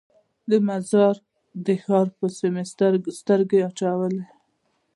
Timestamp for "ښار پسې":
1.83-2.47